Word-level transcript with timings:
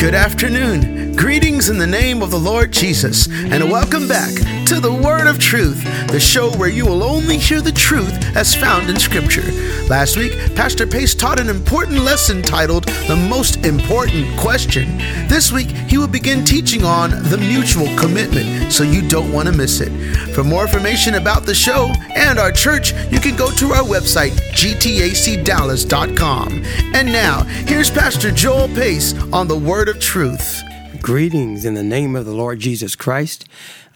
Good 0.00 0.14
afternoon. 0.14 1.14
Greetings 1.14 1.59
in 1.68 1.78
the 1.78 1.86
name 1.86 2.22
of 2.22 2.30
the 2.30 2.38
Lord 2.38 2.72
Jesus, 2.72 3.28
and 3.28 3.70
welcome 3.70 4.08
back 4.08 4.32
to 4.66 4.80
the 4.80 4.92
Word 4.92 5.26
of 5.26 5.38
Truth, 5.38 5.84
the 6.08 6.18
show 6.18 6.50
where 6.56 6.70
you 6.70 6.86
will 6.86 7.02
only 7.02 7.36
hear 7.36 7.60
the 7.60 7.70
truth 7.70 8.14
as 8.34 8.54
found 8.54 8.88
in 8.88 8.98
Scripture. 8.98 9.42
Last 9.86 10.16
week, 10.16 10.32
Pastor 10.54 10.86
Pace 10.86 11.14
taught 11.14 11.38
an 11.38 11.50
important 11.50 11.98
lesson 11.98 12.40
titled 12.40 12.86
The 13.08 13.16
Most 13.16 13.66
Important 13.66 14.34
Question. 14.38 14.96
This 15.28 15.52
week, 15.52 15.68
he 15.68 15.98
will 15.98 16.08
begin 16.08 16.46
teaching 16.46 16.84
on 16.84 17.10
the 17.10 17.36
mutual 17.36 17.94
commitment, 17.98 18.72
so 18.72 18.82
you 18.82 19.06
don't 19.06 19.30
want 19.30 19.46
to 19.48 19.54
miss 19.54 19.80
it. 19.80 19.90
For 20.34 20.42
more 20.42 20.62
information 20.62 21.16
about 21.16 21.44
the 21.44 21.54
show 21.54 21.92
and 22.16 22.38
our 22.38 22.52
church, 22.52 22.94
you 23.10 23.20
can 23.20 23.36
go 23.36 23.50
to 23.50 23.72
our 23.72 23.84
website, 23.84 24.30
gtacdallas.com. 24.52 26.64
And 26.94 27.12
now, 27.12 27.42
here's 27.42 27.90
Pastor 27.90 28.30
Joel 28.30 28.68
Pace 28.68 29.12
on 29.32 29.46
the 29.46 29.58
Word 29.58 29.90
of 29.90 30.00
Truth. 30.00 30.62
Greetings 31.02 31.64
in 31.64 31.74
the 31.74 31.82
name 31.82 32.14
of 32.14 32.26
the 32.26 32.34
Lord 32.34 32.60
Jesus 32.60 32.94
Christ. 32.94 33.48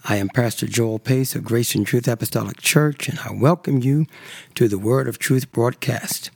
I 0.03 0.15
am 0.15 0.27
Pastor 0.27 0.65
Joel 0.65 0.97
Pace 0.97 1.35
of 1.35 1.43
Grace 1.43 1.75
and 1.75 1.85
Truth 1.85 2.07
Apostolic 2.07 2.59
Church, 2.61 3.07
and 3.07 3.19
I 3.19 3.31
welcome 3.31 3.81
you 3.81 4.07
to 4.55 4.67
the 4.67 4.79
Word 4.79 5.07
of 5.07 5.19
Truth 5.19 5.51
broadcast. 5.51 6.31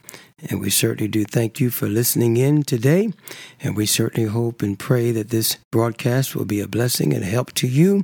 And 0.47 0.61
we 0.61 0.69
certainly 0.69 1.07
do 1.07 1.25
thank 1.25 1.59
you 1.59 1.71
for 1.71 1.87
listening 1.87 2.37
in 2.37 2.63
today. 2.63 3.11
And 3.59 3.75
we 3.75 3.87
certainly 3.87 4.29
hope 4.29 4.61
and 4.61 4.77
pray 4.77 5.11
that 5.11 5.31
this 5.31 5.57
broadcast 5.71 6.35
will 6.35 6.45
be 6.45 6.61
a 6.61 6.67
blessing 6.67 7.13
and 7.13 7.25
help 7.25 7.51
to 7.55 7.67
you 7.67 8.03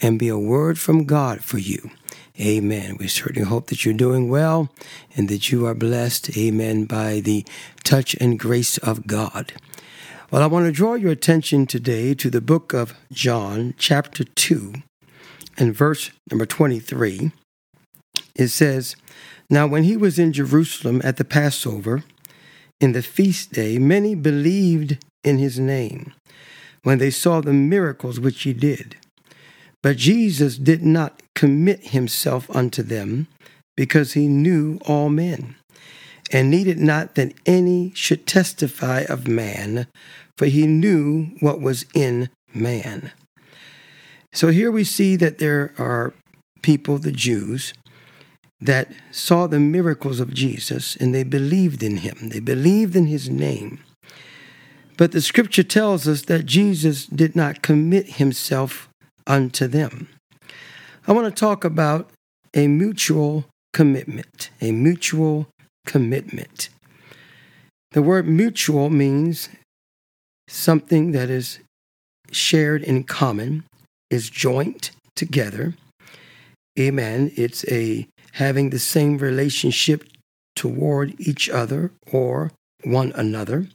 and 0.00 0.20
be 0.20 0.28
a 0.28 0.38
word 0.38 0.78
from 0.78 1.04
God 1.04 1.42
for 1.42 1.58
you. 1.58 1.90
Amen. 2.40 2.96
We 2.98 3.08
certainly 3.08 3.46
hope 3.46 3.66
that 3.66 3.84
you're 3.84 3.92
doing 3.92 4.30
well 4.30 4.70
and 5.16 5.28
that 5.28 5.50
you 5.50 5.66
are 5.66 5.74
blessed, 5.74 6.36
amen, 6.38 6.84
by 6.84 7.18
the 7.20 7.44
touch 7.82 8.14
and 8.20 8.38
grace 8.38 8.78
of 8.78 9.08
God. 9.08 9.52
Well, 10.30 10.42
I 10.42 10.46
want 10.46 10.66
to 10.66 10.72
draw 10.72 10.92
your 10.92 11.10
attention 11.10 11.64
today 11.64 12.12
to 12.12 12.28
the 12.28 12.42
book 12.42 12.74
of 12.74 12.92
John, 13.10 13.72
chapter 13.78 14.24
2, 14.24 14.74
and 15.56 15.74
verse 15.74 16.10
number 16.30 16.44
23. 16.44 17.32
It 18.34 18.48
says, 18.48 18.94
Now 19.48 19.66
when 19.66 19.84
he 19.84 19.96
was 19.96 20.18
in 20.18 20.34
Jerusalem 20.34 21.00
at 21.02 21.16
the 21.16 21.24
Passover, 21.24 22.04
in 22.78 22.92
the 22.92 23.00
feast 23.00 23.54
day, 23.54 23.78
many 23.78 24.14
believed 24.14 24.98
in 25.24 25.38
his 25.38 25.58
name 25.58 26.12
when 26.82 26.98
they 26.98 27.10
saw 27.10 27.40
the 27.40 27.54
miracles 27.54 28.20
which 28.20 28.42
he 28.42 28.52
did. 28.52 28.96
But 29.82 29.96
Jesus 29.96 30.58
did 30.58 30.84
not 30.84 31.22
commit 31.34 31.86
himself 31.86 32.54
unto 32.54 32.82
them 32.82 33.28
because 33.78 34.12
he 34.12 34.28
knew 34.28 34.78
all 34.84 35.08
men 35.08 35.56
and 36.30 36.50
needed 36.50 36.78
not 36.78 37.14
that 37.14 37.34
any 37.46 37.92
should 37.94 38.26
testify 38.26 39.00
of 39.08 39.28
man, 39.28 39.86
for 40.36 40.46
he 40.46 40.66
knew 40.66 41.30
what 41.40 41.60
was 41.60 41.86
in 41.94 42.28
man. 42.54 43.12
So 44.32 44.48
here 44.48 44.70
we 44.70 44.84
see 44.84 45.16
that 45.16 45.38
there 45.38 45.72
are 45.78 46.12
people, 46.62 46.98
the 46.98 47.12
Jews, 47.12 47.72
that 48.60 48.92
saw 49.10 49.46
the 49.46 49.60
miracles 49.60 50.20
of 50.20 50.34
Jesus 50.34 50.96
and 50.96 51.14
they 51.14 51.22
believed 51.22 51.82
in 51.82 51.98
him, 51.98 52.28
they 52.30 52.40
believed 52.40 52.96
in 52.96 53.06
his 53.06 53.28
name. 53.28 53.80
But 54.96 55.12
the 55.12 55.22
scripture 55.22 55.62
tells 55.62 56.08
us 56.08 56.22
that 56.22 56.44
Jesus 56.44 57.06
did 57.06 57.36
not 57.36 57.62
commit 57.62 58.14
himself 58.14 58.88
unto 59.28 59.68
them. 59.68 60.08
I 61.06 61.12
want 61.12 61.26
to 61.34 61.40
talk 61.40 61.64
about 61.64 62.10
a 62.52 62.66
mutual 62.66 63.44
commitment, 63.72 64.50
a 64.60 64.72
mutual 64.72 65.46
commitment. 65.88 66.68
The 67.92 68.02
word 68.02 68.28
mutual 68.28 68.90
means 68.90 69.48
something 70.46 71.12
that 71.12 71.30
is 71.30 71.60
shared 72.30 72.82
in 72.82 73.04
common, 73.04 73.64
is 74.10 74.28
joint 74.28 74.90
together. 75.16 75.74
Amen. 76.78 77.32
It's 77.36 77.64
a 77.68 78.06
having 78.32 78.68
the 78.68 78.78
same 78.78 79.16
relationship 79.16 80.04
toward 80.54 81.18
each 81.18 81.48
other 81.48 81.90
or 82.12 82.52
one 82.84 83.10
another. 83.14 83.68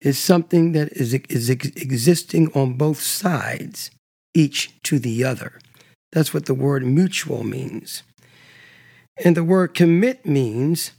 It's 0.00 0.18
something 0.18 0.72
that 0.72 0.88
is, 0.92 1.14
is 1.14 1.48
existing 1.48 2.52
on 2.52 2.74
both 2.74 3.00
sides, 3.00 3.92
each 4.34 4.74
to 4.82 4.98
the 4.98 5.22
other. 5.22 5.60
That's 6.10 6.34
what 6.34 6.46
the 6.46 6.54
word 6.66 6.84
mutual 6.84 7.44
means. 7.44 8.02
And 9.24 9.36
the 9.36 9.44
word 9.44 9.74
commit 9.74 10.26
means 10.26 10.90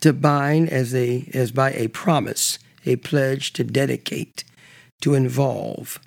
to 0.00 0.12
bind 0.12 0.68
as 0.70 0.94
a 0.94 1.28
as 1.34 1.52
by 1.52 1.72
a 1.72 1.88
promise, 1.88 2.58
a 2.86 2.96
pledge 2.96 3.52
to 3.54 3.64
dedicate, 3.64 4.44
to 5.00 5.14
involve. 5.14 6.00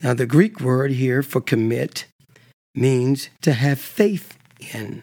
Now 0.00 0.14
the 0.14 0.26
Greek 0.26 0.60
word 0.60 0.92
here 0.92 1.22
for 1.22 1.40
commit 1.40 2.06
means 2.74 3.30
to 3.42 3.52
have 3.52 3.80
faith 3.80 4.36
in, 4.74 5.02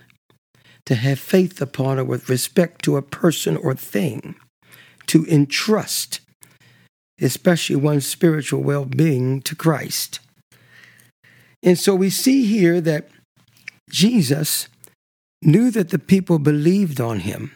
to 0.86 0.96
have 0.96 1.20
faith 1.20 1.62
upon 1.62 2.00
or 2.00 2.04
with 2.04 2.30
respect 2.30 2.84
to 2.84 2.98
a 2.98 3.02
person 3.02 3.58
or 3.58 3.74
thing, 3.76 4.36
to 5.08 5.26
entrust, 5.26 6.22
especially 7.20 7.76
one's 7.76 8.06
spiritual 8.06 8.62
well 8.62 8.86
being, 8.86 9.42
to 9.42 9.56
Christ. 9.56 10.20
And 11.62 11.78
so 11.78 11.96
we 11.96 12.10
see 12.10 12.46
here 12.46 12.80
that 12.82 13.10
Jesus 13.90 14.70
knew 15.42 15.72
that 15.72 15.90
the 15.90 16.00
people 16.00 16.40
believed 16.40 17.02
on 17.02 17.20
him. 17.20 17.52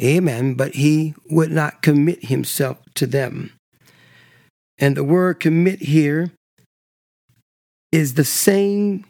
Amen. 0.00 0.54
But 0.54 0.74
he 0.74 1.14
would 1.30 1.50
not 1.50 1.82
commit 1.82 2.26
himself 2.26 2.78
to 2.94 3.06
them. 3.06 3.52
And 4.78 4.96
the 4.96 5.04
word 5.04 5.40
commit 5.40 5.80
here 5.80 6.32
is 7.92 8.14
the 8.14 8.24
same 8.24 9.04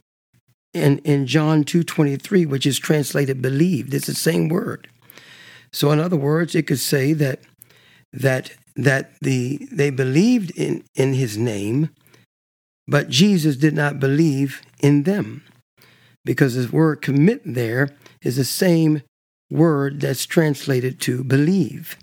in, 0.74 0.98
in 0.98 1.26
John 1.26 1.64
2.23, 1.64 2.46
which 2.46 2.66
is 2.66 2.78
translated 2.78 3.40
believed. 3.40 3.94
It's 3.94 4.06
the 4.06 4.14
same 4.14 4.48
word. 4.48 4.88
So 5.72 5.90
in 5.90 6.00
other 6.00 6.16
words, 6.16 6.54
it 6.54 6.66
could 6.66 6.80
say 6.80 7.12
that 7.14 7.40
that 8.12 8.52
that 8.76 9.12
the 9.20 9.66
they 9.72 9.90
believed 9.90 10.52
in, 10.56 10.84
in 10.94 11.14
his 11.14 11.36
name, 11.36 11.90
but 12.86 13.08
Jesus 13.08 13.56
did 13.56 13.74
not 13.74 13.98
believe 13.98 14.62
in 14.80 15.02
them. 15.02 15.42
Because 16.24 16.54
the 16.54 16.74
word 16.74 17.02
commit 17.02 17.42
there 17.44 17.90
is 18.22 18.36
the 18.36 18.44
same 18.44 19.02
word 19.50 20.00
that's 20.00 20.26
translated 20.26 21.00
to 21.00 21.24
believe. 21.24 21.96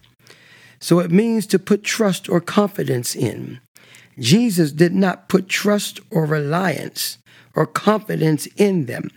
So 0.79 1.00
it 1.00 1.12
means 1.12 1.46
to 1.47 1.59
put 1.59 1.84
trust 1.84 2.28
or 2.29 2.41
confidence 2.41 3.16
in. 3.16 3.59
Jesus 4.19 4.72
did 4.72 4.94
not 4.94 5.29
put 5.29 5.47
trust 5.47 6.00
or 6.09 6.25
reliance 6.25 7.18
or 7.56 7.66
confidence 7.66 8.47
in 8.57 8.85
them. 8.85 9.09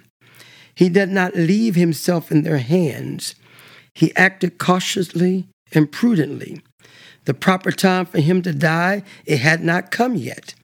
He 0.75 0.89
did 0.89 1.09
not 1.09 1.35
leave 1.35 1.75
himself 1.75 2.31
in 2.31 2.43
their 2.43 2.59
hands. 2.59 3.35
He 3.95 4.15
acted 4.17 4.59
cautiously 4.59 5.47
and 5.73 5.91
prudently. 5.91 6.61
The 7.25 7.35
proper 7.35 7.73
time 7.73 8.07
for 8.07 8.21
him 8.21 8.43
to 8.43 8.53
die, 8.53 9.03
it 9.25 9.39
had 9.39 9.65
not 9.65 9.91
come 9.91 10.15
yet, 10.15 10.55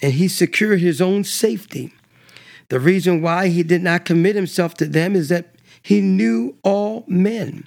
and 0.00 0.14
he 0.14 0.28
secured 0.28 0.80
his 0.80 1.00
own 1.00 1.24
safety. 1.24 1.92
The 2.70 2.80
reason 2.80 3.20
why 3.20 3.48
he 3.48 3.62
did 3.62 3.82
not 3.82 4.04
commit 4.04 4.36
himself 4.36 4.74
to 4.74 4.86
them 4.86 5.14
is 5.14 5.28
that 5.28 5.54
he 5.88 6.02
knew 6.02 6.54
all 6.62 7.02
men. 7.08 7.66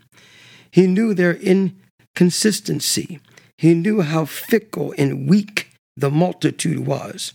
He 0.69 0.85
knew 0.85 1.15
their 1.15 1.37
inconsistency. 1.37 3.19
He 3.57 3.73
knew 3.73 4.01
how 4.01 4.25
fickle 4.25 4.93
and 4.95 5.27
weak 5.27 5.71
the 5.97 6.11
multitude 6.11 6.85
was. 6.85 7.33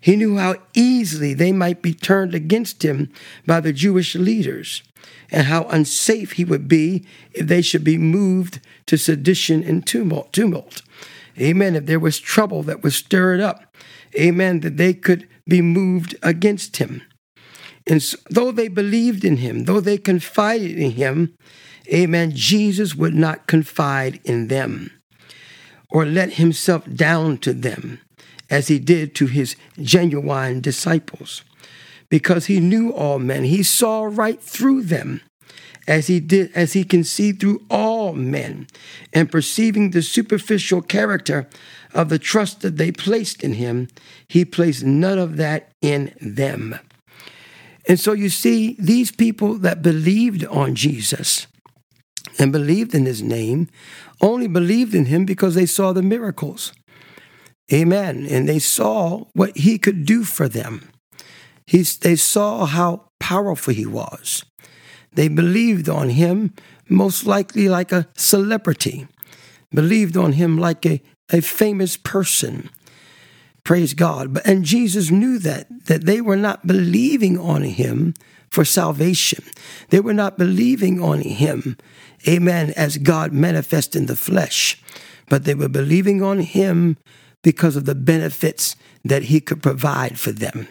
He 0.00 0.16
knew 0.16 0.36
how 0.36 0.56
easily 0.74 1.34
they 1.34 1.52
might 1.52 1.82
be 1.82 1.94
turned 1.94 2.34
against 2.34 2.84
him 2.84 3.12
by 3.46 3.60
the 3.60 3.72
Jewish 3.72 4.16
leaders, 4.16 4.82
and 5.30 5.46
how 5.46 5.68
unsafe 5.68 6.32
he 6.32 6.44
would 6.44 6.66
be 6.66 7.06
if 7.32 7.46
they 7.46 7.62
should 7.62 7.84
be 7.84 7.96
moved 7.96 8.58
to 8.86 8.98
sedition 8.98 9.62
and 9.62 9.86
tumult. 9.86 10.32
tumult. 10.32 10.82
Amen. 11.38 11.76
If 11.76 11.86
there 11.86 12.00
was 12.00 12.18
trouble 12.18 12.64
that 12.64 12.82
was 12.82 12.96
stirred 12.96 13.38
up, 13.38 13.72
amen, 14.18 14.60
that 14.60 14.78
they 14.78 14.94
could 14.94 15.28
be 15.46 15.62
moved 15.62 16.16
against 16.24 16.78
him. 16.78 17.02
And 17.86 18.02
so, 18.02 18.16
though 18.30 18.52
they 18.52 18.68
believed 18.68 19.24
in 19.24 19.38
him, 19.38 19.64
though 19.64 19.80
they 19.80 19.98
confided 19.98 20.78
in 20.78 20.92
him, 20.92 21.34
amen, 21.92 22.32
Jesus 22.34 22.94
would 22.94 23.14
not 23.14 23.46
confide 23.46 24.20
in 24.24 24.48
them 24.48 24.90
or 25.90 26.04
let 26.06 26.34
himself 26.34 26.84
down 26.92 27.38
to 27.38 27.52
them 27.52 28.00
as 28.50 28.68
he 28.68 28.78
did 28.78 29.14
to 29.14 29.26
his 29.26 29.56
genuine 29.80 30.60
disciples 30.60 31.42
because 32.08 32.46
he 32.46 32.60
knew 32.60 32.90
all 32.92 33.18
men. 33.18 33.44
He 33.44 33.62
saw 33.62 34.04
right 34.04 34.40
through 34.40 34.82
them 34.82 35.20
as 35.86 36.06
he 36.06 36.20
did 36.20 36.50
as 36.54 36.72
he 36.72 36.84
can 36.84 37.04
see 37.04 37.32
through 37.32 37.62
all 37.70 38.14
men 38.14 38.66
and 39.12 39.30
perceiving 39.30 39.90
the 39.90 40.02
superficial 40.02 40.80
character 40.80 41.46
of 41.92 42.08
the 42.08 42.18
trust 42.18 42.60
that 42.62 42.76
they 42.76 42.90
placed 42.90 43.42
in 43.42 43.54
him 43.54 43.88
he 44.28 44.44
placed 44.44 44.82
none 44.82 45.18
of 45.18 45.36
that 45.36 45.70
in 45.82 46.14
them 46.20 46.78
and 47.88 48.00
so 48.00 48.12
you 48.12 48.28
see, 48.28 48.76
these 48.78 49.10
people 49.10 49.58
that 49.58 49.82
believed 49.82 50.44
on 50.46 50.74
Jesus, 50.74 51.46
and 52.38 52.52
believed 52.52 52.94
in 52.94 53.06
his 53.06 53.22
name 53.22 53.68
only 54.20 54.46
believed 54.46 54.94
in 54.94 55.06
him 55.06 55.24
because 55.24 55.54
they 55.54 55.66
saw 55.66 55.92
the 55.92 56.02
miracles. 56.02 56.72
Amen. 57.72 58.26
And 58.28 58.48
they 58.48 58.58
saw 58.58 59.24
what 59.32 59.56
he 59.56 59.78
could 59.78 60.04
do 60.04 60.24
for 60.24 60.48
them. 60.48 60.90
They 61.70 62.16
saw 62.16 62.66
how 62.66 63.08
powerful 63.20 63.72
he 63.72 63.86
was. 63.86 64.44
They 65.12 65.28
believed 65.28 65.88
on 65.88 66.10
him, 66.10 66.52
most 66.88 67.24
likely 67.24 67.68
like 67.68 67.92
a 67.92 68.08
celebrity, 68.16 69.06
believed 69.72 70.16
on 70.16 70.32
him 70.32 70.58
like 70.58 70.84
a, 70.84 71.00
a 71.32 71.40
famous 71.40 71.96
person. 71.96 72.68
Praise 73.64 73.94
God. 73.94 74.34
But, 74.34 74.46
and 74.46 74.64
Jesus 74.64 75.10
knew 75.10 75.38
that, 75.38 75.66
that 75.86 76.04
they 76.04 76.20
were 76.20 76.36
not 76.36 76.66
believing 76.66 77.38
on 77.38 77.62
him 77.62 78.14
for 78.50 78.64
salvation. 78.64 79.42
They 79.88 80.00
were 80.00 80.14
not 80.14 80.38
believing 80.38 81.02
on 81.02 81.20
him, 81.20 81.76
amen, 82.28 82.72
as 82.76 82.98
God 82.98 83.32
manifest 83.32 83.96
in 83.96 84.06
the 84.06 84.16
flesh, 84.16 84.80
but 85.28 85.44
they 85.44 85.54
were 85.54 85.68
believing 85.68 86.22
on 86.22 86.40
him 86.40 86.96
because 87.42 87.74
of 87.74 87.84
the 87.84 87.94
benefits 87.94 88.76
that 89.04 89.24
he 89.24 89.40
could 89.40 89.62
provide 89.62 90.18
for 90.18 90.30
them. 90.30 90.68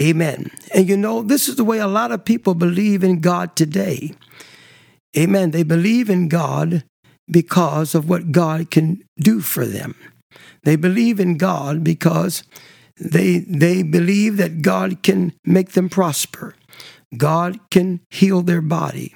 Amen. 0.00 0.50
And 0.74 0.88
you 0.88 0.96
know, 0.96 1.22
this 1.22 1.48
is 1.48 1.56
the 1.56 1.64
way 1.64 1.78
a 1.78 1.86
lot 1.86 2.12
of 2.12 2.24
people 2.24 2.54
believe 2.54 3.04
in 3.04 3.20
God 3.20 3.56
today. 3.56 4.14
Amen. 5.16 5.50
They 5.50 5.62
believe 5.62 6.08
in 6.08 6.28
God 6.28 6.84
because 7.30 7.94
of 7.94 8.08
what 8.08 8.32
God 8.32 8.70
can 8.70 9.02
do 9.18 9.40
for 9.40 9.66
them. 9.66 9.94
They 10.64 10.76
believe 10.76 11.20
in 11.20 11.36
God 11.36 11.82
because 11.82 12.42
they, 12.96 13.38
they 13.38 13.82
believe 13.82 14.36
that 14.36 14.62
God 14.62 15.02
can 15.02 15.32
make 15.44 15.72
them 15.72 15.88
prosper. 15.88 16.54
God 17.16 17.58
can 17.70 18.00
heal 18.10 18.42
their 18.42 18.62
body. 18.62 19.14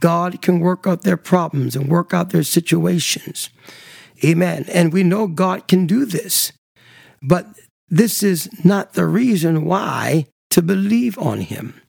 God 0.00 0.40
can 0.42 0.60
work 0.60 0.86
out 0.86 1.02
their 1.02 1.16
problems 1.16 1.74
and 1.74 1.88
work 1.88 2.14
out 2.14 2.30
their 2.30 2.44
situations. 2.44 3.50
Amen. 4.24 4.64
And 4.72 4.92
we 4.92 5.02
know 5.02 5.26
God 5.26 5.68
can 5.68 5.86
do 5.86 6.04
this. 6.04 6.52
But 7.22 7.46
this 7.88 8.22
is 8.22 8.48
not 8.64 8.92
the 8.94 9.06
reason 9.06 9.64
why 9.64 10.26
to 10.50 10.62
believe 10.62 11.18
on 11.18 11.40
Him. 11.40 11.80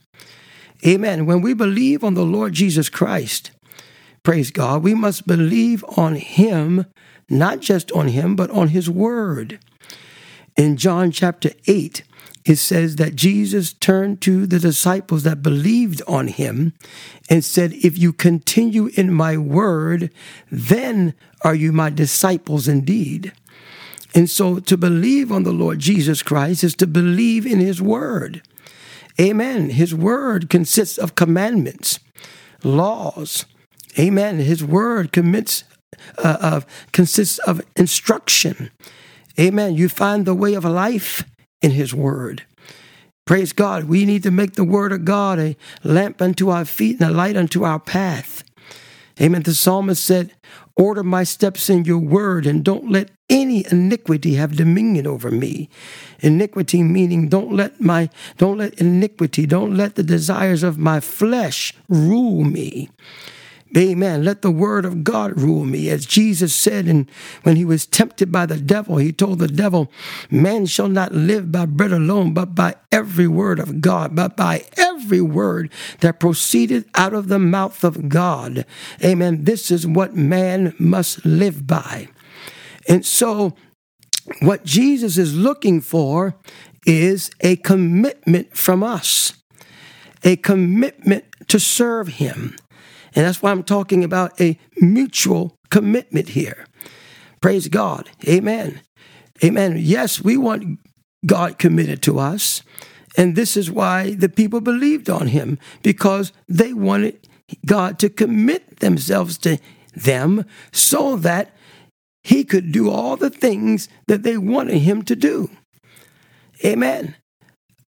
Amen. 0.85 1.25
When 1.25 1.41
we 1.41 1.53
believe 1.53 2.03
on 2.03 2.13
the 2.13 2.23
Lord 2.23 2.53
Jesus 2.53 2.89
Christ, 2.89 3.51
praise 4.23 4.51
God, 4.51 4.83
we 4.83 4.93
must 4.93 5.27
believe 5.27 5.83
on 5.97 6.15
Him, 6.15 6.85
not 7.29 7.59
just 7.59 7.91
on 7.91 8.09
Him, 8.09 8.35
but 8.35 8.49
on 8.51 8.69
His 8.69 8.89
Word. 8.89 9.59
In 10.57 10.77
John 10.77 11.11
chapter 11.11 11.51
8, 11.67 12.03
it 12.45 12.57
says 12.57 12.95
that 12.95 13.15
Jesus 13.15 13.73
turned 13.73 14.21
to 14.21 14.47
the 14.47 14.59
disciples 14.59 15.23
that 15.23 15.43
believed 15.43 16.01
on 16.07 16.27
him 16.27 16.73
and 17.29 17.45
said, 17.45 17.73
If 17.73 17.97
you 17.97 18.11
continue 18.11 18.87
in 18.95 19.13
my 19.13 19.37
word, 19.37 20.11
then 20.49 21.13
are 21.41 21.53
you 21.53 21.71
my 21.71 21.89
disciples 21.89 22.67
indeed. 22.67 23.33
And 24.15 24.29
so 24.29 24.59
to 24.59 24.77
believe 24.77 25.31
on 25.31 25.43
the 25.43 25.51
Lord 25.51 25.79
Jesus 25.79 26.23
Christ 26.23 26.63
is 26.63 26.75
to 26.77 26.87
believe 26.87 27.45
in 27.45 27.59
his 27.59 27.81
word. 27.81 28.41
Amen. 29.19 29.69
His 29.69 29.93
word 29.93 30.49
consists 30.49 30.97
of 30.97 31.15
commandments, 31.15 31.99
laws. 32.63 33.45
Amen. 33.97 34.37
His 34.37 34.63
word 34.63 35.11
commits, 35.11 35.63
uh, 36.17 36.61
consists 36.91 37.39
of 37.39 37.61
instruction. 37.75 38.69
Amen. 39.39 39.75
You 39.75 39.89
find 39.89 40.25
the 40.25 40.35
way 40.35 40.53
of 40.53 40.65
life 40.65 41.23
in 41.61 41.71
His 41.71 41.93
Word. 41.93 42.43
Praise 43.25 43.53
God. 43.53 43.85
We 43.85 44.05
need 44.05 44.23
to 44.23 44.31
make 44.31 44.53
the 44.53 44.63
Word 44.63 44.91
of 44.91 45.05
God 45.05 45.39
a 45.39 45.55
lamp 45.83 46.21
unto 46.21 46.49
our 46.49 46.65
feet 46.65 46.99
and 46.99 47.09
a 47.09 47.13
light 47.13 47.37
unto 47.37 47.63
our 47.63 47.79
path. 47.79 48.43
Amen. 49.21 49.43
The 49.43 49.53
psalmist 49.53 50.03
said, 50.03 50.33
Order 50.75 51.03
my 51.03 51.25
steps 51.25 51.69
in 51.69 51.83
your 51.83 51.99
word 51.99 52.45
and 52.45 52.63
don't 52.63 52.89
let 52.89 53.11
any 53.29 53.65
iniquity 53.69 54.35
have 54.35 54.55
dominion 54.55 55.05
over 55.05 55.29
me. 55.29 55.69
Iniquity 56.21 56.83
meaning 56.83 57.27
don't 57.27 57.51
let 57.51 57.81
my 57.81 58.09
don't 58.37 58.59
let 58.59 58.75
iniquity, 58.75 59.45
don't 59.45 59.75
let 59.75 59.95
the 59.95 60.03
desires 60.03 60.63
of 60.63 60.77
my 60.77 61.01
flesh 61.01 61.73
rule 61.89 62.45
me. 62.45 62.89
Amen. 63.77 64.23
Let 64.23 64.41
the 64.41 64.49
word 64.49 64.83
of 64.83 65.03
God 65.03 65.39
rule 65.39 65.63
me. 65.63 65.89
As 65.89 66.07
Jesus 66.07 66.55
said, 66.55 66.87
and 66.87 67.09
when 67.43 67.55
he 67.55 67.63
was 67.63 67.85
tempted 67.85 68.31
by 68.31 68.47
the 68.47 68.57
devil, 68.57 68.97
he 68.97 69.11
told 69.11 69.37
the 69.37 69.47
devil, 69.47 69.91
Man 70.31 70.65
shall 70.65 70.89
not 70.89 71.13
live 71.13 71.51
by 71.51 71.67
bread 71.67 71.91
alone, 71.91 72.33
but 72.33 72.55
by 72.55 72.75
every 72.91 73.27
word 73.27 73.59
of 73.59 73.79
God, 73.79 74.15
but 74.15 74.35
by 74.35 74.65
every 74.75 75.21
word 75.21 75.71
that 75.99 76.19
proceeded 76.19 76.85
out 76.95 77.13
of 77.13 77.27
the 77.27 77.37
mouth 77.37 77.83
of 77.83 78.09
God. 78.09 78.65
Amen. 79.03 79.43
This 79.43 79.69
is 79.69 79.85
what 79.85 80.15
man 80.15 80.73
must 80.79 81.23
live 81.23 81.67
by. 81.67 82.07
And 82.87 83.05
so, 83.05 83.55
what 84.41 84.65
Jesus 84.65 85.19
is 85.19 85.35
looking 85.35 85.79
for 85.79 86.35
is 86.87 87.29
a 87.41 87.55
commitment 87.57 88.57
from 88.57 88.81
us, 88.81 89.33
a 90.23 90.37
commitment 90.37 91.25
to 91.49 91.59
serve 91.59 92.07
him 92.07 92.55
and 93.15 93.25
that's 93.25 93.41
why 93.41 93.51
I'm 93.51 93.63
talking 93.63 94.03
about 94.03 94.39
a 94.39 94.57
mutual 94.77 95.55
commitment 95.69 96.29
here. 96.29 96.65
Praise 97.41 97.67
God. 97.67 98.09
Amen. 98.27 98.81
Amen. 99.43 99.77
Yes, 99.77 100.21
we 100.21 100.37
want 100.37 100.79
God 101.25 101.57
committed 101.57 102.01
to 102.03 102.19
us. 102.19 102.61
And 103.17 103.35
this 103.35 103.57
is 103.57 103.71
why 103.71 104.13
the 104.13 104.29
people 104.29 104.61
believed 104.61 105.09
on 105.09 105.27
him, 105.27 105.57
because 105.81 106.31
they 106.47 106.73
wanted 106.73 107.27
God 107.65 107.97
to 107.99 108.09
commit 108.09 108.79
themselves 108.79 109.37
to 109.39 109.57
them 109.95 110.45
so 110.71 111.15
that 111.17 111.55
he 112.23 112.43
could 112.43 112.71
do 112.71 112.89
all 112.89 113.15
the 113.15 113.29
things 113.29 113.89
that 114.07 114.23
they 114.23 114.37
wanted 114.37 114.79
him 114.79 115.03
to 115.03 115.15
do. 115.15 115.49
Amen. 116.63 117.15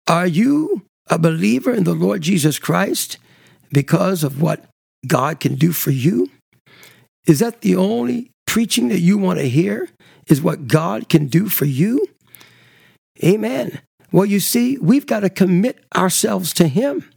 Are 0.08 0.28
you 0.28 0.84
a 1.08 1.18
believer 1.18 1.72
in 1.72 1.84
the 1.84 1.94
Lord 1.94 2.22
Jesus 2.22 2.60
Christ 2.60 3.18
because 3.72 4.24
of 4.24 4.42
what 4.42 4.66
God 5.08 5.40
can 5.40 5.56
do 5.56 5.72
for 5.72 5.92
you? 5.92 6.30
Is 7.28 7.40
that 7.40 7.62
the 7.62 7.76
only 7.76 8.32
preaching 8.46 8.90
that 8.90 9.00
you 9.00 9.18
want 9.18 9.40
to 9.40 9.50
hear? 9.50 9.90
Is 10.28 10.42
what 10.42 10.68
God 10.68 11.08
can 11.08 11.28
do 11.28 11.50
for 11.50 11.66
you? 11.66 12.08
Amen. 13.24 13.80
Well, 14.12 14.26
you 14.26 14.40
see, 14.40 14.78
we've 14.80 15.06
got 15.06 15.20
to 15.20 15.30
commit 15.30 15.86
ourselves 15.96 16.54
to 16.54 16.68
Him. 16.68 17.08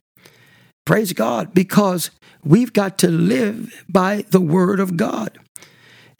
Praise 0.85 1.12
God, 1.12 1.55
because 1.55 2.11
we've 2.44 2.73
got 2.73 2.99
to 2.99 3.08
live 3.08 3.85
by 3.88 4.25
the 4.31 4.40
Word 4.40 4.81
of 4.81 4.96
God. 4.96 5.38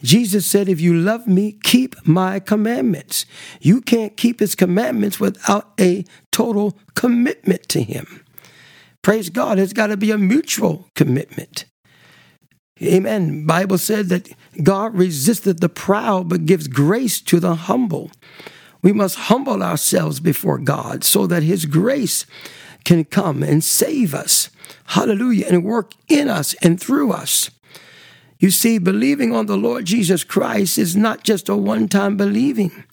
Jesus 0.01 0.45
said, 0.45 0.69
If 0.69 0.79
you 0.79 0.93
love 0.93 1.27
me, 1.27 1.57
keep 1.63 1.95
my 2.07 2.39
commandments. 2.39 3.25
You 3.59 3.81
can't 3.81 4.15
keep 4.15 4.39
his 4.39 4.55
commandments 4.55 5.19
without 5.19 5.73
a 5.79 6.05
total 6.31 6.77
commitment 6.95 7.67
to 7.69 7.83
him. 7.83 8.23
Praise 9.01 9.29
God, 9.29 9.59
it's 9.59 9.73
got 9.73 9.87
to 9.87 9.97
be 9.97 10.11
a 10.11 10.17
mutual 10.17 10.87
commitment. 10.95 11.65
Amen. 12.81 13.45
Bible 13.45 13.77
said 13.77 14.07
that 14.09 14.29
God 14.63 14.95
resisteth 14.95 15.59
the 15.59 15.69
proud 15.69 16.29
but 16.29 16.45
gives 16.45 16.67
grace 16.67 17.19
to 17.21 17.39
the 17.39 17.55
humble. 17.55 18.11
We 18.81 18.93
must 18.93 19.15
humble 19.15 19.61
ourselves 19.61 20.19
before 20.19 20.57
God 20.57 21.03
so 21.03 21.27
that 21.27 21.43
his 21.43 21.65
grace 21.65 22.25
can 22.85 23.03
come 23.03 23.43
and 23.43 23.63
save 23.63 24.13
us. 24.13 24.49
Hallelujah. 24.85 25.47
And 25.49 25.65
work 25.65 25.91
in 26.07 26.29
us 26.29 26.53
and 26.61 26.79
through 26.79 27.11
us. 27.11 27.51
You 28.39 28.51
see, 28.51 28.77
believing 28.77 29.35
on 29.35 29.47
the 29.47 29.57
Lord 29.57 29.85
Jesus 29.85 30.23
Christ 30.23 30.77
is 30.77 30.95
not 30.95 31.23
just 31.23 31.49
a 31.49 31.57
one 31.57 31.89
time 31.89 32.15
believing. 32.15 32.85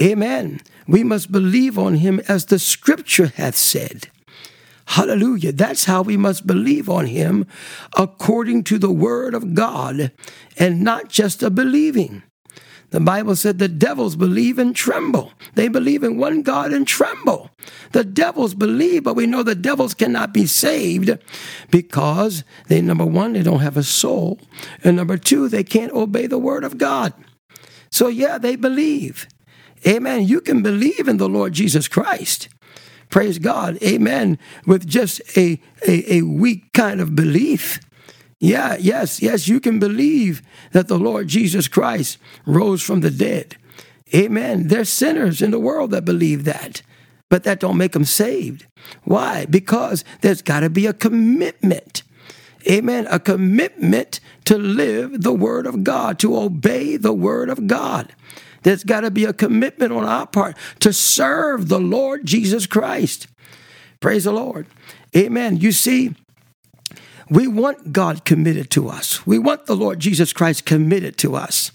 Amen. 0.00 0.60
We 0.86 1.02
must 1.02 1.32
believe 1.32 1.76
on 1.76 1.96
him 1.96 2.20
as 2.28 2.46
the 2.46 2.60
scripture 2.60 3.32
hath 3.34 3.56
said. 3.56 4.08
Hallelujah. 4.90 5.52
That's 5.52 5.84
how 5.84 6.02
we 6.02 6.16
must 6.16 6.48
believe 6.48 6.90
on 6.90 7.06
him 7.06 7.46
according 7.96 8.64
to 8.64 8.76
the 8.76 8.90
word 8.90 9.34
of 9.34 9.54
God 9.54 10.10
and 10.58 10.82
not 10.82 11.08
just 11.08 11.44
a 11.44 11.50
believing. 11.50 12.24
The 12.90 12.98
Bible 12.98 13.36
said 13.36 13.60
the 13.60 13.68
devils 13.68 14.16
believe 14.16 14.58
and 14.58 14.74
tremble. 14.74 15.32
They 15.54 15.68
believe 15.68 16.02
in 16.02 16.18
one 16.18 16.42
God 16.42 16.72
and 16.72 16.88
tremble. 16.88 17.52
The 17.92 18.02
devils 18.02 18.54
believe, 18.54 19.04
but 19.04 19.14
we 19.14 19.28
know 19.28 19.44
the 19.44 19.54
devils 19.54 19.94
cannot 19.94 20.34
be 20.34 20.44
saved 20.44 21.16
because 21.70 22.42
they, 22.66 22.80
number 22.80 23.06
one, 23.06 23.34
they 23.34 23.44
don't 23.44 23.60
have 23.60 23.76
a 23.76 23.84
soul. 23.84 24.40
And 24.82 24.96
number 24.96 25.18
two, 25.18 25.48
they 25.48 25.62
can't 25.62 25.92
obey 25.92 26.26
the 26.26 26.36
word 26.36 26.64
of 26.64 26.78
God. 26.78 27.14
So, 27.92 28.08
yeah, 28.08 28.38
they 28.38 28.56
believe. 28.56 29.28
Amen. 29.86 30.26
You 30.26 30.40
can 30.40 30.62
believe 30.62 31.06
in 31.06 31.18
the 31.18 31.28
Lord 31.28 31.52
Jesus 31.52 31.86
Christ. 31.86 32.48
Praise 33.10 33.38
God. 33.38 33.76
Amen. 33.82 34.38
With 34.66 34.86
just 34.86 35.20
a, 35.36 35.60
a, 35.86 36.14
a 36.14 36.22
weak 36.22 36.72
kind 36.72 37.00
of 37.00 37.14
belief. 37.14 37.80
Yeah, 38.38 38.76
yes, 38.80 39.20
yes, 39.20 39.48
you 39.48 39.60
can 39.60 39.78
believe 39.78 40.40
that 40.72 40.88
the 40.88 40.98
Lord 40.98 41.28
Jesus 41.28 41.68
Christ 41.68 42.16
rose 42.46 42.80
from 42.80 43.00
the 43.00 43.10
dead. 43.10 43.56
Amen. 44.14 44.68
There's 44.68 44.88
sinners 44.88 45.42
in 45.42 45.50
the 45.50 45.58
world 45.58 45.90
that 45.90 46.06
believe 46.06 46.44
that, 46.44 46.80
but 47.28 47.44
that 47.44 47.60
don't 47.60 47.76
make 47.76 47.92
them 47.92 48.06
saved. 48.06 48.66
Why? 49.04 49.44
Because 49.44 50.04
there's 50.22 50.40
got 50.40 50.60
to 50.60 50.70
be 50.70 50.86
a 50.86 50.94
commitment. 50.94 52.02
Amen. 52.68 53.06
A 53.10 53.20
commitment 53.20 54.20
to 54.46 54.56
live 54.56 55.22
the 55.22 55.32
Word 55.32 55.66
of 55.66 55.84
God, 55.84 56.18
to 56.20 56.36
obey 56.36 56.96
the 56.96 57.12
Word 57.12 57.50
of 57.50 57.66
God. 57.66 58.14
There's 58.62 58.84
got 58.84 59.00
to 59.00 59.10
be 59.10 59.24
a 59.24 59.32
commitment 59.32 59.92
on 59.92 60.04
our 60.04 60.26
part 60.26 60.56
to 60.80 60.92
serve 60.92 61.68
the 61.68 61.80
Lord 61.80 62.26
Jesus 62.26 62.66
Christ. 62.66 63.26
Praise 64.00 64.24
the 64.24 64.32
Lord. 64.32 64.66
Amen. 65.16 65.56
You 65.56 65.72
see, 65.72 66.14
we 67.28 67.46
want 67.46 67.92
God 67.92 68.24
committed 68.24 68.70
to 68.72 68.88
us. 68.88 69.26
We 69.26 69.38
want 69.38 69.66
the 69.66 69.76
Lord 69.76 70.00
Jesus 70.00 70.32
Christ 70.32 70.64
committed 70.64 71.16
to 71.18 71.36
us. 71.36 71.70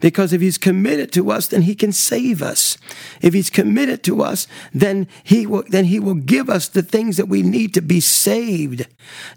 Because 0.00 0.32
if 0.32 0.40
he's 0.40 0.58
committed 0.58 1.12
to 1.12 1.30
us, 1.30 1.46
then 1.46 1.62
he 1.62 1.74
can 1.74 1.92
save 1.92 2.42
us. 2.42 2.76
If 3.22 3.32
he's 3.32 3.48
committed 3.48 4.02
to 4.04 4.22
us, 4.22 4.46
then 4.72 5.08
he 5.22 5.46
will, 5.46 5.64
then 5.68 5.86
he 5.86 5.98
will 5.98 6.14
give 6.14 6.50
us 6.50 6.68
the 6.68 6.82
things 6.82 7.16
that 7.16 7.28
we 7.28 7.42
need 7.42 7.72
to 7.74 7.80
be 7.80 8.00
saved, 8.00 8.86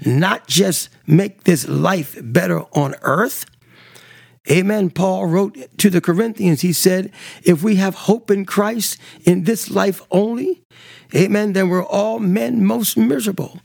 not 0.05 0.47
just 0.47 0.89
make 1.05 1.45
this 1.45 1.67
life 1.67 2.17
better 2.21 2.63
on 2.73 2.95
earth. 3.01 3.45
Amen. 4.49 4.89
Paul 4.89 5.25
wrote 5.25 5.57
to 5.77 5.89
the 5.89 6.01
Corinthians, 6.01 6.61
he 6.61 6.71
said, 6.71 7.11
if 7.43 7.61
we 7.61 7.75
have 7.75 7.95
hope 7.95 8.31
in 8.31 8.45
Christ 8.45 8.97
in 9.23 9.43
this 9.43 9.69
life 9.69 10.01
only, 10.09 10.63
amen, 11.13 11.53
then 11.53 11.69
we're 11.69 11.85
all 11.85 12.19
men 12.19 12.65
most 12.65 12.97
miserable. 12.97 13.59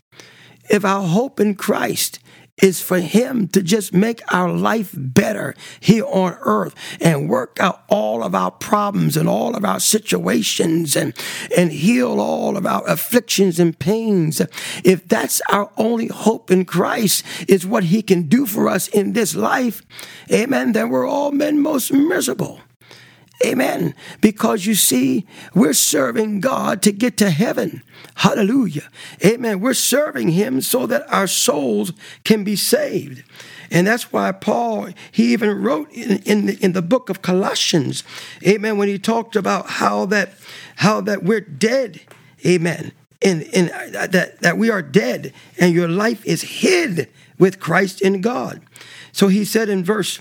If 0.68 0.84
our 0.84 1.06
hope 1.06 1.38
in 1.38 1.54
Christ 1.54 2.18
is 2.60 2.82
for 2.82 3.00
Him 3.00 3.48
to 3.48 3.62
just 3.62 3.94
make 3.94 4.20
our 4.32 4.50
life 4.50 4.94
better 4.96 5.54
here 5.80 6.04
on 6.04 6.36
earth 6.40 6.74
and 7.00 7.28
work 7.28 7.58
out 7.60 7.82
all 7.88 8.22
of 8.22 8.34
our 8.34 8.50
problems 8.50 9.16
and 9.16 9.28
all 9.28 9.56
of 9.56 9.64
our 9.64 9.80
situations 9.80 10.94
and, 10.94 11.14
and 11.56 11.72
heal 11.72 12.20
all 12.20 12.56
of 12.56 12.66
our 12.66 12.86
afflictions 12.86 13.58
and 13.58 13.78
pains. 13.78 14.42
If 14.84 15.08
that's 15.08 15.40
our 15.50 15.70
only 15.76 16.08
hope 16.08 16.50
in 16.50 16.64
Christ, 16.64 17.24
is 17.48 17.66
what 17.66 17.84
He 17.84 18.02
can 18.02 18.24
do 18.24 18.44
for 18.44 18.68
us 18.68 18.88
in 18.88 19.14
this 19.14 19.34
life, 19.34 19.82
amen, 20.30 20.72
then 20.72 20.90
we're 20.90 21.06
all 21.06 21.32
men 21.32 21.60
most 21.60 21.92
miserable. 21.92 22.60
Amen. 23.44 23.94
Because 24.20 24.66
you 24.66 24.74
see, 24.74 25.26
we're 25.54 25.72
serving 25.72 26.40
God 26.40 26.82
to 26.82 26.92
get 26.92 27.16
to 27.18 27.30
heaven. 27.30 27.82
Hallelujah. 28.16 28.88
Amen. 29.24 29.60
We're 29.60 29.74
serving 29.74 30.28
Him 30.28 30.60
so 30.60 30.86
that 30.86 31.10
our 31.12 31.26
souls 31.26 31.92
can 32.24 32.44
be 32.44 32.56
saved. 32.56 33.24
And 33.70 33.86
that's 33.86 34.12
why 34.12 34.32
Paul, 34.32 34.90
he 35.10 35.32
even 35.32 35.62
wrote 35.62 35.90
in, 35.92 36.18
in, 36.24 36.46
the, 36.46 36.62
in 36.62 36.72
the 36.72 36.82
book 36.82 37.08
of 37.08 37.22
Colossians, 37.22 38.04
amen, 38.46 38.76
when 38.76 38.88
he 38.88 38.98
talked 38.98 39.34
about 39.34 39.70
how 39.70 40.04
that, 40.06 40.34
how 40.76 41.00
that 41.00 41.22
we're 41.22 41.40
dead, 41.40 42.02
amen, 42.44 42.92
and, 43.22 43.48
and 43.54 43.70
uh, 43.70 44.06
that, 44.08 44.40
that 44.40 44.58
we 44.58 44.70
are 44.70 44.82
dead 44.82 45.32
and 45.58 45.74
your 45.74 45.88
life 45.88 46.24
is 46.26 46.42
hid 46.42 47.08
with 47.38 47.60
Christ 47.60 48.02
in 48.02 48.20
God. 48.20 48.60
So 49.10 49.28
he 49.28 49.44
said 49.44 49.68
in 49.68 49.84
verse 49.84 50.20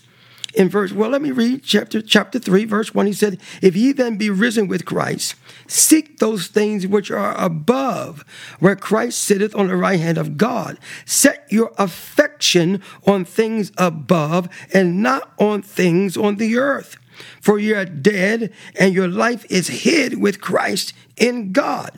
in 0.54 0.70
verse, 0.70 0.92
well, 0.92 1.10
let 1.10 1.22
me 1.22 1.32
read 1.32 1.64
chapter 1.64 2.02
chapter 2.02 2.40
3, 2.40 2.66
verse 2.66 2.94
1. 2.94 3.06
He 3.06 3.14
said, 3.14 3.40
If 3.62 3.76
ye 3.76 3.92
then 3.92 4.18
be 4.18 4.30
risen 4.30 4.68
with 4.68 4.86
Christ, 4.86 5.36
seek 5.68 6.20
those 6.20 6.48
things 6.48 6.86
which 6.86 7.10
are 7.12 7.36
above, 7.42 8.26
where 8.60 8.76
Christ 8.76 9.20
sitteth 9.20 9.56
on 9.56 9.68
the 9.68 9.78
right 9.78 10.00
hand 10.00 10.18
of 10.18 10.38
God. 10.38 10.78
Set 11.06 11.46
your 11.50 11.72
affection 11.78 12.82
on 13.06 13.26
things 13.26 13.72
above 13.78 14.50
and 14.74 15.02
not 15.02 15.32
on 15.38 15.62
things 15.62 16.18
on 16.18 16.36
the 16.36 16.58
earth. 16.58 16.98
For 17.40 17.60
you 17.60 17.76
are 17.76 17.86
dead, 17.86 18.52
and 18.80 18.94
your 18.94 19.08
life 19.08 19.46
is 19.50 19.68
hid 19.68 20.20
with 20.20 20.42
Christ 20.42 20.94
in 21.18 21.52
God. 21.52 21.92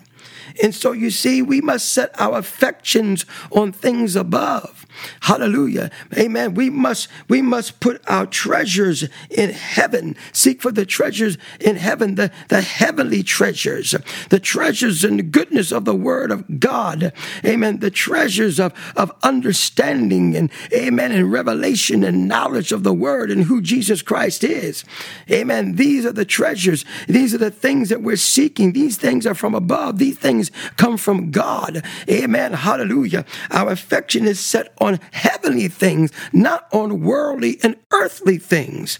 And 0.61 0.73
so 0.73 0.91
you 0.91 1.09
see, 1.09 1.41
we 1.41 1.61
must 1.61 1.89
set 1.89 2.19
our 2.19 2.37
affections 2.37 3.25
on 3.51 3.71
things 3.71 4.15
above. 4.15 4.85
Hallelujah. 5.21 5.89
Amen. 6.17 6.53
We 6.53 6.69
must 6.69 7.07
we 7.27 7.41
must 7.41 7.79
put 7.79 8.01
our 8.07 8.25
treasures 8.25 9.07
in 9.29 9.49
heaven. 9.49 10.15
Seek 10.31 10.61
for 10.61 10.71
the 10.71 10.85
treasures 10.85 11.37
in 11.59 11.77
heaven, 11.77 12.15
the, 12.15 12.31
the 12.49 12.61
heavenly 12.61 13.23
treasures, 13.23 13.95
the 14.29 14.39
treasures 14.39 15.03
and 15.03 15.19
the 15.19 15.23
goodness 15.23 15.71
of 15.71 15.85
the 15.85 15.95
word 15.95 16.31
of 16.31 16.59
God. 16.59 17.11
Amen. 17.43 17.79
The 17.79 17.91
treasures 17.91 18.59
of, 18.59 18.73
of 18.95 19.11
understanding 19.23 20.35
and 20.35 20.51
amen 20.71 21.11
and 21.11 21.31
revelation 21.31 22.03
and 22.03 22.27
knowledge 22.27 22.71
of 22.71 22.83
the 22.83 22.93
word 22.93 23.31
and 23.31 23.45
who 23.45 23.61
Jesus 23.61 24.01
Christ 24.01 24.43
is. 24.43 24.83
Amen. 25.29 25.75
These 25.75 26.05
are 26.05 26.11
the 26.11 26.25
treasures. 26.25 26.85
These 27.07 27.33
are 27.33 27.39
the 27.39 27.51
things 27.51 27.89
that 27.89 28.01
we're 28.01 28.15
seeking. 28.15 28.73
These 28.73 28.97
things 28.97 29.25
are 29.25 29.35
from 29.35 29.55
above. 29.55 29.97
These 29.97 30.17
things 30.17 30.42
come 30.77 30.97
from 30.97 31.31
God. 31.31 31.83
Amen. 32.09 32.53
Hallelujah. 32.53 33.25
Our 33.51 33.71
affection 33.71 34.25
is 34.25 34.39
set 34.39 34.73
on 34.79 34.99
heavenly 35.11 35.67
things, 35.67 36.11
not 36.31 36.67
on 36.71 37.01
worldly 37.01 37.59
and 37.63 37.75
earthly 37.91 38.37
things. 38.37 38.99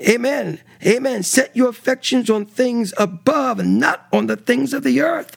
Amen. 0.00 0.60
Amen. 0.84 1.22
Set 1.22 1.54
your 1.54 1.68
affections 1.68 2.30
on 2.30 2.46
things 2.46 2.94
above 2.96 3.64
not 3.64 4.06
on 4.12 4.26
the 4.26 4.36
things 4.36 4.72
of 4.72 4.82
the 4.82 5.00
earth. 5.00 5.36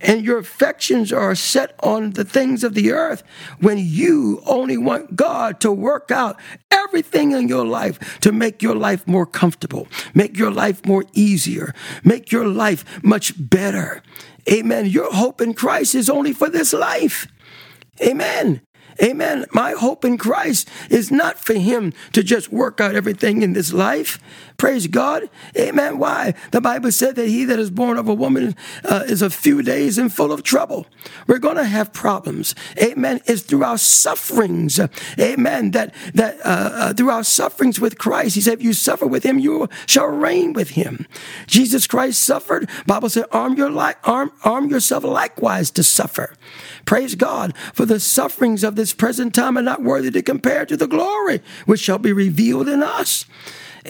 And 0.00 0.24
your 0.24 0.38
affections 0.38 1.12
are 1.12 1.34
set 1.34 1.74
on 1.82 2.10
the 2.12 2.24
things 2.24 2.62
of 2.62 2.74
the 2.74 2.92
earth 2.92 3.22
when 3.60 3.78
you 3.78 4.42
only 4.46 4.76
want 4.76 5.16
God 5.16 5.58
to 5.60 5.72
work 5.72 6.10
out 6.10 6.38
everything 6.70 7.32
in 7.32 7.48
your 7.48 7.64
life 7.64 8.20
to 8.20 8.32
make 8.32 8.62
your 8.62 8.74
life 8.74 9.06
more 9.06 9.26
comfortable, 9.26 9.88
make 10.14 10.36
your 10.36 10.50
life 10.50 10.84
more 10.84 11.04
easier, 11.14 11.74
make 12.04 12.30
your 12.30 12.46
life 12.46 13.02
much 13.02 13.32
better. 13.38 14.02
Amen. 14.50 14.86
Your 14.86 15.12
hope 15.12 15.40
in 15.40 15.54
Christ 15.54 15.94
is 15.94 16.08
only 16.08 16.32
for 16.32 16.48
this 16.48 16.72
life. 16.72 17.26
Amen. 18.00 18.60
Amen. 19.02 19.44
My 19.52 19.72
hope 19.72 20.04
in 20.04 20.16
Christ 20.16 20.68
is 20.88 21.10
not 21.10 21.38
for 21.38 21.54
him 21.54 21.92
to 22.12 22.22
just 22.22 22.50
work 22.50 22.80
out 22.80 22.94
everything 22.94 23.42
in 23.42 23.52
this 23.52 23.72
life. 23.72 24.18
Praise 24.56 24.86
God. 24.86 25.28
Amen. 25.58 25.98
Why? 25.98 26.34
The 26.50 26.60
Bible 26.62 26.90
said 26.90 27.14
that 27.16 27.28
he 27.28 27.44
that 27.44 27.58
is 27.58 27.70
born 27.70 27.98
of 27.98 28.08
a 28.08 28.14
woman 28.14 28.56
uh, 28.84 29.04
is 29.06 29.20
a 29.20 29.28
few 29.28 29.62
days 29.62 29.98
and 29.98 30.12
full 30.12 30.32
of 30.32 30.42
trouble. 30.42 30.86
We're 31.26 31.38
going 31.38 31.56
to 31.56 31.64
have 31.64 31.92
problems. 31.92 32.54
Amen. 32.82 33.20
It's 33.26 33.42
through 33.42 33.64
our 33.64 33.76
sufferings. 33.76 34.80
Amen. 35.18 35.72
That, 35.72 35.94
that, 36.14 36.38
uh, 36.38 36.70
uh, 36.72 36.94
through 36.94 37.10
our 37.10 37.24
sufferings 37.24 37.78
with 37.78 37.98
Christ, 37.98 38.34
he 38.34 38.40
said, 38.40 38.54
if 38.54 38.62
you 38.62 38.72
suffer 38.72 39.06
with 39.06 39.24
him, 39.24 39.38
you 39.38 39.68
shall 39.86 40.06
reign 40.06 40.54
with 40.54 40.70
him. 40.70 41.06
Jesus 41.46 41.86
Christ 41.86 42.22
suffered. 42.22 42.68
Bible 42.86 43.10
said, 43.10 43.26
arm 43.32 43.56
your 43.56 43.70
li- 43.70 43.94
arm, 44.04 44.32
arm 44.42 44.70
yourself 44.70 45.04
likewise 45.04 45.70
to 45.72 45.82
suffer. 45.82 46.34
Praise 46.86 47.14
God. 47.14 47.54
For 47.74 47.84
the 47.84 48.00
sufferings 48.00 48.64
of 48.64 48.76
this 48.76 48.94
present 48.94 49.34
time 49.34 49.58
are 49.58 49.62
not 49.62 49.82
worthy 49.82 50.10
to 50.12 50.22
compare 50.22 50.64
to 50.64 50.76
the 50.76 50.86
glory 50.86 51.42
which 51.66 51.80
shall 51.80 51.98
be 51.98 52.12
revealed 52.12 52.68
in 52.68 52.82
us. 52.82 53.26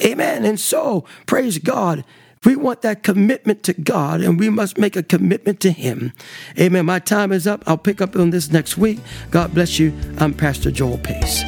Amen. 0.04 0.44
And 0.44 0.58
so, 0.58 1.04
praise 1.26 1.58
God. 1.58 2.04
We 2.44 2.54
want 2.54 2.82
that 2.82 3.02
commitment 3.02 3.64
to 3.64 3.74
God 3.74 4.20
and 4.20 4.38
we 4.38 4.50
must 4.50 4.78
make 4.78 4.94
a 4.94 5.02
commitment 5.02 5.58
to 5.60 5.72
Him. 5.72 6.12
Amen. 6.58 6.86
My 6.86 7.00
time 7.00 7.32
is 7.32 7.46
up. 7.46 7.64
I'll 7.66 7.76
pick 7.76 8.00
up 8.00 8.14
on 8.14 8.30
this 8.30 8.52
next 8.52 8.78
week. 8.78 9.00
God 9.30 9.52
bless 9.52 9.80
you. 9.80 9.92
I'm 10.18 10.32
Pastor 10.32 10.70
Joel 10.70 10.98
Pace. 10.98 11.42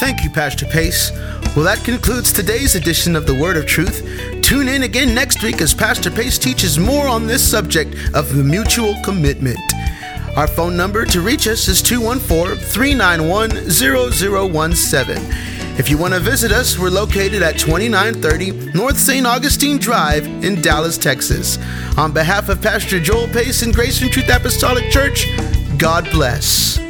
Thank 0.00 0.24
you, 0.24 0.30
Pastor 0.30 0.66
Pace. 0.66 1.12
Well, 1.54 1.64
that 1.64 1.82
concludes 1.84 2.32
today's 2.32 2.74
edition 2.74 3.14
of 3.14 3.26
the 3.26 3.34
Word 3.34 3.56
of 3.56 3.66
Truth. 3.66 4.02
Tune 4.42 4.68
in 4.68 4.82
again 4.82 5.14
next 5.14 5.42
week 5.42 5.60
as 5.60 5.72
Pastor 5.72 6.10
Pace 6.10 6.38
teaches 6.38 6.78
more 6.78 7.06
on 7.06 7.26
this 7.26 7.48
subject 7.48 7.94
of 8.12 8.34
the 8.34 8.42
mutual 8.42 8.94
commitment. 9.02 9.58
Our 10.36 10.46
phone 10.46 10.76
number 10.76 11.06
to 11.06 11.20
reach 11.22 11.48
us 11.48 11.66
is 11.68 11.80
214 11.80 12.56
391 12.56 13.70
0017. 13.70 15.55
If 15.78 15.90
you 15.90 15.98
want 15.98 16.14
to 16.14 16.20
visit 16.20 16.52
us, 16.52 16.78
we're 16.78 16.88
located 16.88 17.42
at 17.42 17.58
2930 17.58 18.72
North 18.72 18.98
St. 18.98 19.26
Augustine 19.26 19.76
Drive 19.76 20.26
in 20.42 20.62
Dallas, 20.62 20.96
Texas. 20.96 21.58
On 21.98 22.12
behalf 22.12 22.48
of 22.48 22.62
Pastor 22.62 22.98
Joel 22.98 23.28
Pace 23.28 23.60
and 23.60 23.74
Grace 23.74 24.00
and 24.00 24.10
Truth 24.10 24.30
Apostolic 24.30 24.90
Church, 24.90 25.26
God 25.76 26.08
bless. 26.10 26.85